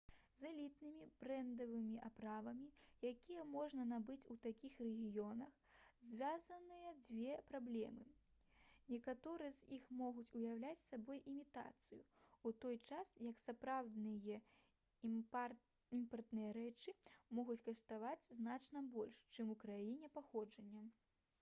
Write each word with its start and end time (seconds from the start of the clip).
з 0.37 0.47
элітнымі 0.49 1.05
брэндавымі 1.23 1.97
аправамі 2.07 2.69
якія 3.09 3.41
можна 3.55 3.83
набыць 3.89 4.23
у 4.35 4.37
такіх 4.45 4.77
рэгіёнах 4.83 5.59
звязаныя 6.11 6.93
дзве 7.03 7.35
праблемы 7.51 8.07
некаторыя 8.95 9.51
з 9.57 9.69
іх 9.77 9.85
могуць 9.99 10.27
уяўляць 10.39 10.79
сабой 10.85 11.21
імітацыю 11.33 12.01
у 12.51 12.55
той 12.65 12.81
час 12.91 13.13
як 13.27 13.45
сапраўдныя 13.45 14.41
імпартныя 15.11 16.49
рэчы 16.61 16.95
могуць 17.41 17.61
каштаваць 17.69 18.25
значна 18.41 18.85
больш 18.99 19.23
чым 19.37 19.57
у 19.57 19.59
краіне 19.67 20.13
паходжання 20.19 20.83